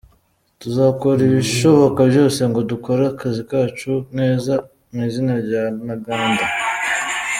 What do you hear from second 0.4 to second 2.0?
Tuzakora ibishoboka